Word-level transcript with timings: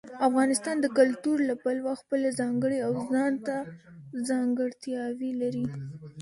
افغانستان 0.27 0.75
د 0.81 0.85
کلتور 0.97 1.37
له 1.49 1.55
پلوه 1.63 1.93
خپله 2.01 2.27
ځانګړې 2.39 2.79
او 2.87 2.91
ځانته 3.11 3.55
ځانګړتیاوې 4.29 5.31
لري. 5.41 5.65